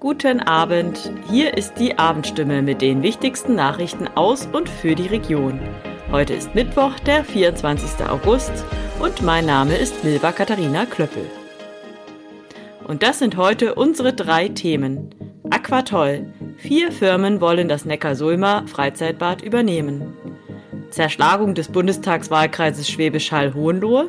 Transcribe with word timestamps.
Guten 0.00 0.40
Abend, 0.40 1.12
hier 1.30 1.58
ist 1.58 1.74
die 1.74 1.98
Abendstimme 1.98 2.62
mit 2.62 2.80
den 2.80 3.02
wichtigsten 3.02 3.54
Nachrichten 3.54 4.08
aus 4.08 4.48
und 4.50 4.66
für 4.66 4.94
die 4.94 5.08
Region. 5.08 5.60
Heute 6.10 6.32
ist 6.32 6.54
Mittwoch, 6.54 6.98
der 7.00 7.22
24. 7.22 8.08
August 8.08 8.64
und 8.98 9.20
mein 9.20 9.44
Name 9.44 9.76
ist 9.76 10.02
Milva 10.02 10.32
Katharina 10.32 10.86
Klöppel. 10.86 11.26
Und 12.88 13.02
das 13.02 13.18
sind 13.18 13.36
heute 13.36 13.74
unsere 13.74 14.14
drei 14.14 14.48
Themen. 14.48 15.14
Aquatoll. 15.50 16.32
Vier 16.56 16.92
Firmen 16.92 17.42
wollen 17.42 17.68
das 17.68 17.84
Neckar-Sulmer 17.84 18.66
Freizeitbad 18.68 19.42
übernehmen. 19.42 20.14
Zerschlagung 20.88 21.54
des 21.54 21.68
Bundestagswahlkreises 21.68 22.88
Schwäbisch 22.88 23.32
Hall-Hohenlohe. 23.32 24.08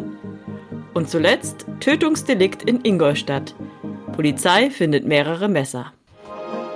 Und 0.93 1.09
zuletzt 1.09 1.65
Tötungsdelikt 1.81 2.63
in 2.63 2.79
Ingolstadt. 2.85 3.55
Polizei 4.13 4.69
findet 4.69 5.05
mehrere 5.05 5.47
Messer. 5.47 5.93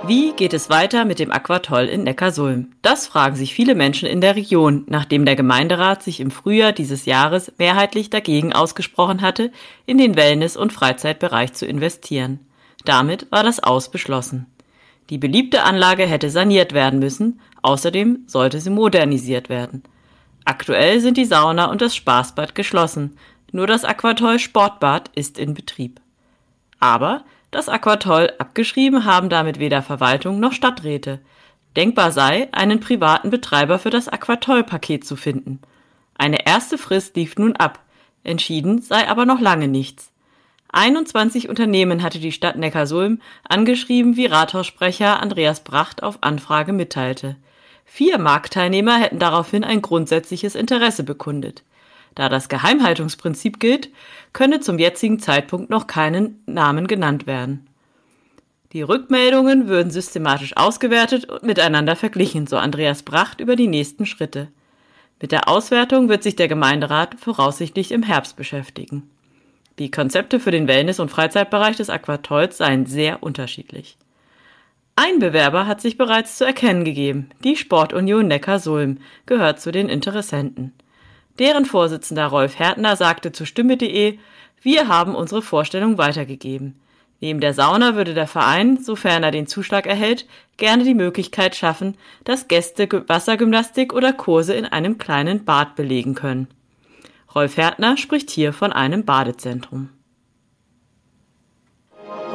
Wie 0.06 0.32
geht 0.32 0.52
es 0.52 0.70
weiter 0.70 1.04
mit 1.04 1.18
dem 1.18 1.32
Aquatoll 1.32 1.84
in 1.86 2.04
Neckarsulm? 2.04 2.72
Das 2.80 3.06
fragen 3.06 3.34
sich 3.34 3.54
viele 3.54 3.74
Menschen 3.74 4.08
in 4.08 4.20
der 4.20 4.36
Region, 4.36 4.84
nachdem 4.88 5.24
der 5.24 5.36
Gemeinderat 5.36 6.02
sich 6.02 6.20
im 6.20 6.30
Frühjahr 6.30 6.72
dieses 6.72 7.06
Jahres 7.06 7.52
mehrheitlich 7.58 8.08
dagegen 8.08 8.52
ausgesprochen 8.52 9.20
hatte, 9.20 9.50
in 9.84 9.98
den 9.98 10.14
Wellness- 10.16 10.56
und 10.56 10.72
Freizeitbereich 10.72 11.54
zu 11.54 11.66
investieren. 11.66 12.40
Damit 12.84 13.30
war 13.32 13.42
das 13.42 13.60
Aus 13.60 13.90
beschlossen. 13.90 14.46
Die 15.10 15.18
beliebte 15.18 15.62
Anlage 15.62 16.06
hätte 16.06 16.30
saniert 16.30 16.72
werden 16.72 16.98
müssen, 17.00 17.40
außerdem 17.62 18.20
sollte 18.26 18.60
sie 18.60 18.70
modernisiert 18.70 19.48
werden. 19.48 19.82
Aktuell 20.44 21.00
sind 21.00 21.16
die 21.16 21.24
Sauna 21.24 21.66
und 21.66 21.80
das 21.80 21.96
Spaßbad 21.96 22.54
geschlossen, 22.54 23.16
nur 23.50 23.66
das 23.66 23.84
Aquatoll 23.84 24.38
Sportbad 24.38 25.10
ist 25.14 25.38
in 25.38 25.54
Betrieb. 25.54 26.00
Aber 26.80 27.24
das 27.50 27.68
Aquatoll 27.68 28.32
abgeschrieben 28.38 29.04
haben 29.04 29.28
damit 29.28 29.58
weder 29.58 29.82
Verwaltung 29.82 30.40
noch 30.40 30.52
Stadträte. 30.52 31.20
Denkbar 31.76 32.10
sei, 32.10 32.48
einen 32.52 32.80
privaten 32.80 33.30
Betreiber 33.30 33.78
für 33.78 33.90
das 33.90 34.08
Aquatoll-Paket 34.08 35.04
zu 35.04 35.16
finden. 35.16 35.60
Eine 36.16 36.46
erste 36.46 36.78
Frist 36.78 37.16
lief 37.16 37.36
nun 37.36 37.54
ab. 37.56 37.80
Entschieden 38.24 38.80
sei 38.82 39.08
aber 39.08 39.26
noch 39.26 39.40
lange 39.40 39.68
nichts. 39.68 40.10
21 40.72 41.48
Unternehmen 41.48 42.02
hatte 42.02 42.18
die 42.18 42.32
Stadt 42.32 42.56
Neckarsulm 42.56 43.20
angeschrieben, 43.48 44.16
wie 44.16 44.26
Rathaussprecher 44.26 45.20
Andreas 45.22 45.60
Bracht 45.60 46.02
auf 46.02 46.18
Anfrage 46.22 46.72
mitteilte. 46.72 47.36
Vier 47.84 48.18
Marktteilnehmer 48.18 48.98
hätten 48.98 49.18
daraufhin 49.18 49.64
ein 49.64 49.80
grundsätzliches 49.80 50.54
Interesse 50.54 51.04
bekundet. 51.04 51.62
Da 52.16 52.28
das 52.28 52.48
Geheimhaltungsprinzip 52.48 53.60
gilt, 53.60 53.90
könne 54.32 54.58
zum 54.58 54.78
jetzigen 54.78 55.20
Zeitpunkt 55.20 55.70
noch 55.70 55.86
keinen 55.86 56.42
Namen 56.46 56.88
genannt 56.88 57.28
werden. 57.28 57.68
Die 58.72 58.82
Rückmeldungen 58.82 59.68
würden 59.68 59.92
systematisch 59.92 60.56
ausgewertet 60.56 61.26
und 61.26 61.44
miteinander 61.44 61.94
verglichen, 61.94 62.46
so 62.46 62.56
Andreas 62.56 63.02
Bracht 63.02 63.40
über 63.40 63.54
die 63.54 63.68
nächsten 63.68 64.06
Schritte. 64.06 64.48
Mit 65.20 65.30
der 65.30 65.48
Auswertung 65.48 66.08
wird 66.08 66.22
sich 66.22 66.36
der 66.36 66.48
Gemeinderat 66.48 67.14
voraussichtlich 67.20 67.92
im 67.92 68.02
Herbst 68.02 68.34
beschäftigen. 68.36 69.08
Die 69.78 69.90
Konzepte 69.90 70.40
für 70.40 70.50
den 70.50 70.68
Wellness- 70.68 71.00
und 71.00 71.10
Freizeitbereich 71.10 71.76
des 71.76 71.90
Aquatolls 71.90 72.56
seien 72.56 72.86
sehr 72.86 73.22
unterschiedlich. 73.22 73.98
Ein 74.96 75.18
Bewerber 75.18 75.66
hat 75.66 75.82
sich 75.82 75.98
bereits 75.98 76.38
zu 76.38 76.46
erkennen 76.46 76.84
gegeben. 76.84 77.28
Die 77.44 77.56
Sportunion 77.56 78.26
Neckar-Sulm 78.26 78.98
gehört 79.26 79.60
zu 79.60 79.70
den 79.70 79.90
Interessenten. 79.90 80.72
Deren 81.38 81.66
Vorsitzender 81.66 82.26
Rolf 82.26 82.58
Härtner 82.58 82.96
sagte 82.96 83.32
zu 83.32 83.44
Stimme.de, 83.44 84.18
wir 84.62 84.88
haben 84.88 85.14
unsere 85.14 85.42
Vorstellung 85.42 85.98
weitergegeben. 85.98 86.80
Neben 87.20 87.40
der 87.40 87.54
Sauna 87.54 87.94
würde 87.94 88.14
der 88.14 88.26
Verein, 88.26 88.78
sofern 88.82 89.22
er 89.22 89.30
den 89.30 89.46
Zuschlag 89.46 89.86
erhält, 89.86 90.26
gerne 90.56 90.84
die 90.84 90.94
Möglichkeit 90.94 91.56
schaffen, 91.56 91.96
dass 92.24 92.48
Gäste 92.48 92.88
Wassergymnastik 93.08 93.92
oder 93.92 94.12
Kurse 94.12 94.54
in 94.54 94.66
einem 94.66 94.98
kleinen 94.98 95.44
Bad 95.44 95.76
belegen 95.76 96.14
können. 96.14 96.48
Rolf 97.34 97.56
Härtner 97.56 97.96
spricht 97.96 98.30
hier 98.30 98.52
von 98.52 98.72
einem 98.72 99.04
Badezentrum. 99.04 99.90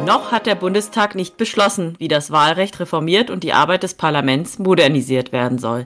Noch 0.06 0.32
hat 0.32 0.48
der 0.48 0.56
Bundestag 0.56 1.16
nicht 1.16 1.38
beschlossen, 1.38 1.96
wie 2.00 2.08
das 2.08 2.32
Wahlrecht 2.32 2.80
reformiert 2.80 3.30
und 3.30 3.44
die 3.44 3.54
Arbeit 3.54 3.84
des 3.84 3.94
Parlaments 3.94 4.58
modernisiert 4.58 5.32
werden 5.32 5.60
soll. 5.60 5.86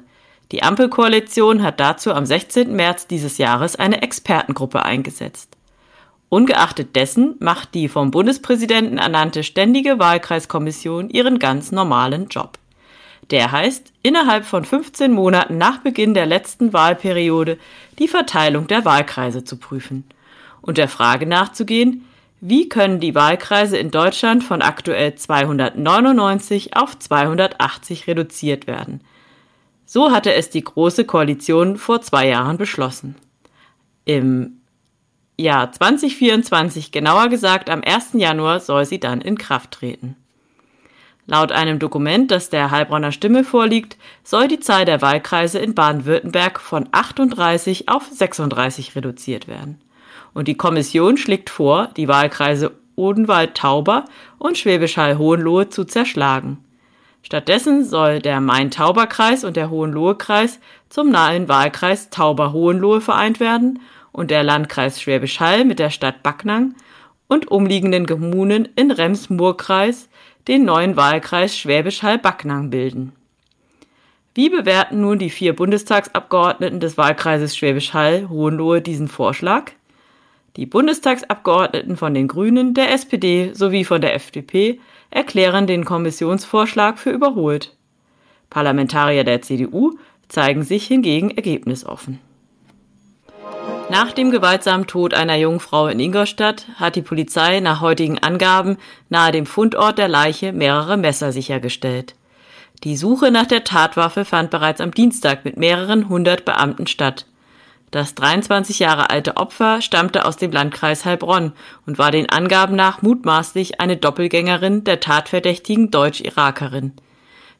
Die 0.51 0.61
Ampelkoalition 0.61 1.63
hat 1.63 1.79
dazu 1.79 2.13
am 2.13 2.25
16. 2.25 2.75
März 2.75 3.07
dieses 3.07 3.39
Jahres 3.39 3.75
eine 3.75 4.03
Expertengruppe 4.03 4.83
eingesetzt. 4.83 5.57
Ungeachtet 6.29 6.95
dessen 6.95 7.35
macht 7.39 7.73
die 7.73 7.87
vom 7.87 8.11
Bundespräsidenten 8.11 8.97
ernannte 8.97 9.43
Ständige 9.43 9.97
Wahlkreiskommission 9.97 11.09
ihren 11.09 11.39
ganz 11.39 11.71
normalen 11.71 12.27
Job. 12.27 12.59
Der 13.31 13.51
heißt, 13.51 13.91
innerhalb 14.03 14.45
von 14.45 14.65
15 14.65 15.11
Monaten 15.11 15.57
nach 15.57 15.79
Beginn 15.79 16.13
der 16.13 16.27
letzten 16.27 16.73
Wahlperiode 16.73 17.57
die 17.97 18.07
Verteilung 18.07 18.67
der 18.67 18.85
Wahlkreise 18.85 19.43
zu 19.43 19.57
prüfen 19.57 20.03
und 20.61 20.77
der 20.77 20.89
Frage 20.89 21.25
nachzugehen, 21.25 22.05
wie 22.39 22.69
können 22.69 22.99
die 22.99 23.15
Wahlkreise 23.15 23.77
in 23.77 23.89
Deutschland 23.89 24.43
von 24.43 24.61
aktuell 24.61 25.15
299 25.15 26.75
auf 26.75 26.99
280 26.99 28.05
reduziert 28.05 28.67
werden– 28.67 29.01
so 29.85 30.11
hatte 30.11 30.33
es 30.33 30.49
die 30.49 30.63
Große 30.63 31.05
Koalition 31.05 31.77
vor 31.77 32.01
zwei 32.01 32.27
Jahren 32.27 32.57
beschlossen. 32.57 33.15
Im 34.05 34.61
Jahr 35.37 35.71
2024, 35.71 36.91
genauer 36.91 37.29
gesagt 37.29 37.69
am 37.69 37.81
1. 37.83 38.13
Januar, 38.13 38.59
soll 38.59 38.85
sie 38.85 38.99
dann 38.99 39.21
in 39.21 39.37
Kraft 39.37 39.71
treten. 39.71 40.15
Laut 41.27 41.51
einem 41.51 41.79
Dokument, 41.79 42.29
das 42.29 42.49
der 42.49 42.69
Heilbronner 42.69 43.11
Stimme 43.11 43.43
vorliegt, 43.43 43.97
soll 44.23 44.47
die 44.47 44.59
Zahl 44.59 44.85
der 44.85 45.01
Wahlkreise 45.01 45.57
in 45.57 45.73
Baden-Württemberg 45.73 46.59
von 46.59 46.87
38 46.91 47.89
auf 47.89 48.07
36 48.11 48.95
reduziert 48.95 49.47
werden. 49.47 49.81
Und 50.33 50.47
die 50.47 50.57
Kommission 50.57 51.17
schlägt 51.17 51.49
vor, 51.49 51.89
die 51.97 52.07
Wahlkreise 52.07 52.71
Odenwald-Tauber 52.95 54.05
und 54.37 54.57
Schwäbisch 54.57 54.97
Hall-Hohenlohe 54.97 55.69
zu 55.69 55.85
zerschlagen. 55.85 56.59
Stattdessen 57.25 57.83
soll 57.83 58.19
der 58.19 58.39
Main-Tauber-Kreis 58.39 59.45
und 59.45 59.57
der 59.57 59.71
Hohenlohe-Kreis 59.71 60.59
zum 60.89 61.09
nahen 61.09 61.47
Wahlkreis 61.47 62.11
Tauber-Hohenlohe 62.11 63.01
vereint 63.01 63.39
werden 63.39 63.79
und 64.11 64.29
der 64.29 64.43
Landkreis 64.43 65.01
Schwäbisch 65.01 65.39
Hall 65.39 65.65
mit 65.65 65.79
der 65.79 65.89
Stadt 65.89 66.21
Backnang 66.21 66.75
und 67.27 67.49
umliegenden 67.49 68.05
Kommunen 68.05 68.69
in 68.75 68.91
Rems-Murr-Kreis 68.91 70.07
den 70.47 70.65
neuen 70.65 70.97
Wahlkreis 70.97 71.57
Schwäbisch 71.57 72.03
Hall-Backnang 72.03 72.69
bilden. 72.69 73.13
Wie 74.35 74.51
bewerten 74.51 75.01
nun 75.01 75.17
die 75.17 75.31
vier 75.31 75.55
Bundestagsabgeordneten 75.55 76.79
des 76.79 76.95
Wahlkreises 76.95 77.57
Schwäbisch 77.57 77.95
Hall 77.95 78.29
Hohenlohe 78.29 78.83
diesen 78.83 79.07
Vorschlag? 79.07 79.71
Die 80.55 80.65
Bundestagsabgeordneten 80.65 81.97
von 81.97 82.13
den 82.13 82.27
Grünen, 82.27 82.73
der 82.73 82.93
SPD 82.93 83.51
sowie 83.53 83.83
von 83.83 83.99
der 83.99 84.15
FDP 84.15 84.79
erklären 85.09 85.67
den 85.67 85.83
Kommissionsvorschlag 85.83 86.97
für 86.97 87.11
überholt. 87.11 87.75
Parlamentarier 88.49 89.25
der 89.25 89.41
CDU 89.41 89.97
zeigen 90.29 90.63
sich 90.63 90.87
hingegen 90.87 91.31
ergebnisoffen. 91.31 92.19
Nach 93.89 94.13
dem 94.13 94.31
gewaltsamen 94.31 94.87
Tod 94.87 95.13
einer 95.13 95.35
jungen 95.35 95.59
Frau 95.59 95.87
in 95.87 95.99
Ingolstadt 95.99 96.67
hat 96.75 96.95
die 96.95 97.03
Polizei 97.03 97.59
nach 97.59 97.81
heutigen 97.81 98.17
Angaben 98.19 98.77
nahe 99.09 99.31
dem 99.31 99.45
Fundort 99.45 99.97
der 99.97 100.07
Leiche 100.07 100.53
mehrere 100.53 100.97
Messer 100.97 101.31
sichergestellt. 101.31 102.15
Die 102.83 102.97
Suche 102.97 103.29
nach 103.29 103.45
der 103.45 103.63
Tatwaffe 103.63 104.25
fand 104.25 104.49
bereits 104.49 104.81
am 104.81 104.91
Dienstag 104.91 105.45
mit 105.45 105.57
mehreren 105.57 106.09
hundert 106.09 106.45
Beamten 106.45 106.87
statt. 106.87 107.25
Das 107.95 108.13
23 108.13 108.79
Jahre 108.79 109.09
alte 109.09 109.37
Opfer 109.37 109.81
stammte 109.81 110.25
aus 110.25 110.35
dem 110.35 110.51
Landkreis 110.51 111.05
Heilbronn 111.05 111.53
und 111.85 111.97
war 111.97 112.11
den 112.11 112.29
Angaben 112.29 112.75
nach 112.75 113.01
mutmaßlich 113.01 113.79
eine 113.79 113.95
Doppelgängerin 113.95 114.83
der 114.83 114.99
tatverdächtigen 114.99 115.91
Deutsch-Irakerin. 115.91 116.91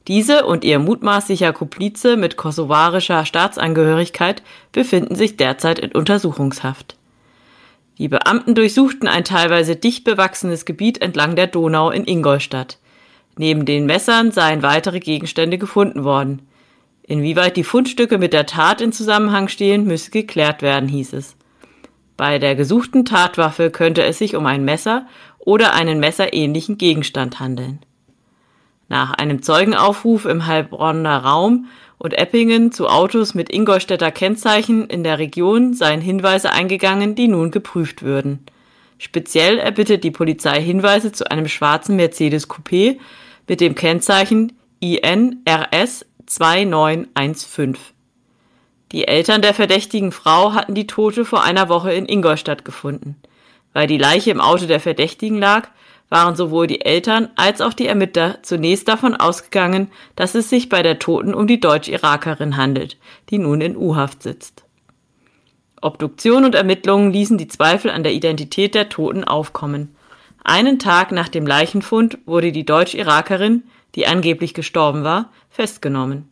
Diese 0.10 0.46
und 0.46 0.66
ihr 0.66 0.80
mutmaßlicher 0.80 1.54
Komplize 1.54 2.18
mit 2.18 2.36
kosovarischer 2.36 3.24
Staatsangehörigkeit 3.24 4.44
befinden 4.74 5.16
sich 5.16 5.38
derzeit 5.38 5.80
in 5.80 5.94
Untersuchungshaft. 5.94 6.98
Die 7.98 8.10
Beamten 8.10 8.56
durchsuchten 8.56 9.08
ein 9.08 9.24
teilweise 9.24 9.78
dicht 9.78 10.04
bewachsenes 10.04 10.66
Gebiet 10.66 11.02
entlang 11.02 11.38
der 11.38 11.48
Donau 11.48 11.92
in 11.92 12.06
Ingolstadt. 12.06 12.78
Neben 13.38 13.64
den 13.64 13.86
Messern 13.86 14.34
seien 14.34 14.64
weitere 14.64 15.00
Gegenstände 15.00 15.58
gefunden 15.58 16.04
worden. 16.04 16.42
Inwieweit 17.08 17.56
die 17.56 17.64
Fundstücke 17.64 18.18
mit 18.18 18.34
der 18.34 18.48
Tat 18.48 18.82
in 18.82 18.92
Zusammenhang 18.92 19.48
stehen, 19.48 19.86
müsse 19.86 20.10
geklärt 20.10 20.62
werden, 20.62 20.90
hieß 20.90 21.14
es. 21.14 21.36
Bei 22.18 22.40
der 22.40 22.56
gesuchten 22.56 23.06
Tatwaffe 23.06 23.70
könnte 23.70 24.04
es 24.04 24.18
sich 24.18 24.36
um 24.36 24.46
ein 24.46 24.66
Messer 24.66 25.06
oder 25.38 25.74
einen 25.74 26.00
messerähnlichen 26.00 26.78
Gegenstand 26.78 27.40
handeln. 27.40 27.80
Nach 28.88 29.14
einem 29.14 29.42
Zeugenaufruf 29.42 30.26
im 30.26 30.48
Heilbronner 30.48 31.18
Raum 31.18 31.68
und 31.98 32.14
Eppingen 32.14 32.72
zu 32.72 32.88
Autos 32.88 33.36
mit 33.36 33.52
Ingolstädter 33.52 34.12
Kennzeichen 34.12 34.88
in 34.88 35.04
der 35.04 35.20
Region 35.20 35.74
seien 35.74 36.02
Hinweise 36.02 36.52
eingegangen, 36.52 37.16
die 37.16 37.28
nun 37.28 37.52
geprüft 37.52 38.02
würden. 38.02 38.46
Speziell 38.98 39.60
erbittet 39.60 40.04
die 40.04 40.12
Polizei 40.12 40.62
Hinweise 40.62 41.12
zu 41.12 41.30
einem 41.30 41.48
schwarzen 41.48 41.96
Mercedes 41.96 42.50
Coupé 42.50 42.98
mit 43.48 43.62
dem 43.62 43.76
Kennzeichen 43.76 44.54
INRS 44.80 46.06
2915. 46.28 47.78
Die 48.92 49.08
Eltern 49.08 49.42
der 49.42 49.54
verdächtigen 49.54 50.12
Frau 50.12 50.54
hatten 50.54 50.76
die 50.76 50.88
Tote 50.88 51.26
vor 51.26 51.44
einer 51.44 51.70
Woche 51.70 51.94
in 51.94 52.08
Ingolstadt 52.08 52.66
gefunden. 52.66 53.16
Weil 53.74 53.88
die 53.88 53.98
Leiche 53.98 54.32
im 54.32 54.42
Auto 54.42 54.66
der 54.66 54.80
Verdächtigen 54.80 55.38
lag, 55.38 55.70
waren 56.10 56.36
sowohl 56.36 56.68
die 56.68 56.82
Eltern 56.82 57.30
als 57.36 57.62
auch 57.62 57.74
die 57.74 57.88
Ermittler 57.88 58.40
zunächst 58.44 58.88
davon 58.88 59.16
ausgegangen, 59.16 59.92
dass 60.16 60.36
es 60.36 60.50
sich 60.50 60.70
bei 60.70 60.84
der 60.84 61.00
Toten 61.00 61.34
um 61.34 61.48
die 61.48 61.60
Deutsch-Irakerin 61.60 62.58
handelt, 62.58 62.98
die 63.30 63.38
nun 63.38 63.62
in 63.62 63.76
U-Haft 63.76 64.24
sitzt. 64.24 64.64
Obduktion 65.82 66.46
und 66.46 66.56
Ermittlungen 66.56 67.12
ließen 67.12 67.38
die 67.38 67.48
Zweifel 67.48 67.92
an 67.92 68.04
der 68.04 68.14
Identität 68.14 68.76
der 68.76 68.90
Toten 68.90 69.24
aufkommen. 69.24 69.96
Einen 70.44 70.80
Tag 70.80 71.12
nach 71.12 71.28
dem 71.28 71.46
Leichenfund 71.46 72.20
wurde 72.26 72.52
die 72.52 72.66
Deutsch-Irakerin, 72.66 73.64
die 73.96 74.08
angeblich 74.08 74.54
gestorben 74.54 75.04
war, 75.04 75.32
festgenommen. 75.50 76.30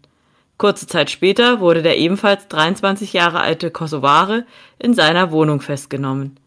Kurze 0.58 0.88
Zeit 0.88 1.10
später 1.10 1.60
wurde 1.60 1.82
der 1.82 1.98
ebenfalls 1.98 2.48
23 2.48 3.14
Jahre 3.14 3.42
alte 3.42 3.72
Kosovare 3.72 4.46
in 4.80 4.94
seiner 4.94 5.32
Wohnung 5.32 5.62
festgenommen. 5.62 6.38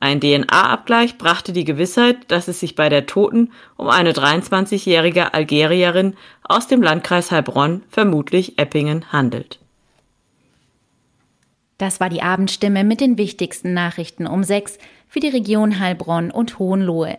Ein 0.00 0.20
DNA-Abgleich 0.20 1.18
brachte 1.18 1.52
die 1.52 1.64
Gewissheit, 1.64 2.18
dass 2.28 2.46
es 2.46 2.60
sich 2.60 2.76
bei 2.76 2.88
der 2.88 3.06
Toten 3.06 3.50
um 3.76 3.88
eine 3.88 4.12
23-jährige 4.12 5.34
Algerierin 5.34 6.14
aus 6.44 6.68
dem 6.68 6.82
Landkreis 6.82 7.32
Heilbronn, 7.32 7.82
vermutlich 7.88 8.58
Eppingen, 8.58 9.12
handelt. 9.12 9.58
Das 11.78 12.00
war 12.00 12.10
die 12.10 12.22
Abendstimme 12.22 12.84
mit 12.84 13.00
den 13.00 13.18
wichtigsten 13.18 13.72
Nachrichten 13.72 14.26
um 14.26 14.44
sechs 14.44 14.78
für 15.08 15.20
die 15.20 15.28
Region 15.28 15.80
Heilbronn 15.80 16.30
und 16.30 16.58
Hohenlohe. 16.58 17.18